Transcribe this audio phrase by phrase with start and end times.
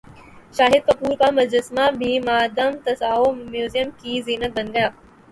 [0.55, 4.89] شاہد کپور کا مجسمہ بھی مادام تساو میوزم کی زینت بن گیا